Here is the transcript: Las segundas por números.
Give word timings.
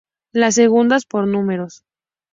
Las 0.31 0.55
segundas 0.55 1.05
por 1.05 1.27
números. 1.27 1.83